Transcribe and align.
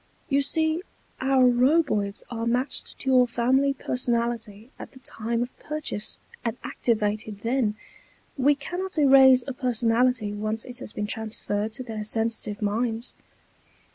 "You 0.29 0.41
see, 0.41 0.81
our 1.19 1.43
Roboids 1.47 2.23
are 2.31 2.47
matched 2.47 2.97
to 2.97 3.09
your 3.11 3.27
family 3.27 3.75
personality 3.75 4.71
at 4.79 4.93
the 4.93 4.99
time 4.99 5.43
of 5.43 5.55
purchase, 5.59 6.17
and 6.43 6.57
activated 6.63 7.41
then. 7.41 7.75
We 8.35 8.55
cannot 8.55 8.97
erase 8.97 9.43
a 9.45 9.53
personality 9.53 10.33
once 10.33 10.65
it 10.65 10.79
has 10.79 10.91
been 10.91 11.05
transferred 11.05 11.73
to 11.73 11.83
their 11.83 12.03
sensitive 12.03 12.63
minds." 12.63 13.13